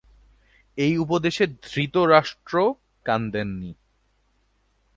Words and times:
এই 0.77 0.93
উপদেশে 0.97 1.45
ধৃতরাষ্ট্র 1.65 2.55
কান 3.05 3.21
দেন 3.31 3.49
নি। 3.59 3.71